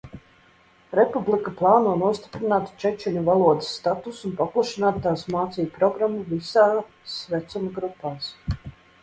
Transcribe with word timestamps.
Republika 0.99 1.51
plāno 1.59 1.91
nostiprināt 2.03 2.71
čečenu 2.83 3.23
valodas 3.27 3.69
statusu 3.75 4.25
un 4.31 4.35
paplašināt 4.41 4.99
tās 5.05 5.27
mācību 5.37 5.77
programmu 5.77 6.25
visās 6.33 7.21
vecuma 7.37 7.73
grupās. 7.79 8.35